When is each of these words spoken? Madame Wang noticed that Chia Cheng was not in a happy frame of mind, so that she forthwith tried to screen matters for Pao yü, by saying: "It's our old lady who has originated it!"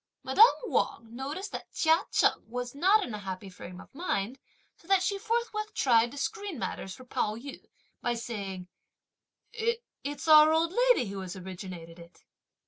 Madame 0.23 0.55
Wang 0.65 1.15
noticed 1.15 1.51
that 1.51 1.71
Chia 1.71 2.07
Cheng 2.11 2.49
was 2.49 2.73
not 2.73 3.03
in 3.03 3.13
a 3.13 3.19
happy 3.19 3.51
frame 3.51 3.79
of 3.79 3.93
mind, 3.93 4.39
so 4.75 4.87
that 4.87 5.03
she 5.03 5.19
forthwith 5.19 5.75
tried 5.75 6.09
to 6.09 6.17
screen 6.17 6.57
matters 6.57 6.95
for 6.95 7.05
Pao 7.05 7.35
yü, 7.35 7.63
by 8.01 8.15
saying: 8.15 8.67
"It's 9.53 10.27
our 10.27 10.51
old 10.51 10.71
lady 10.73 11.09
who 11.09 11.19
has 11.19 11.35
originated 11.35 11.99
it!" 11.99 12.23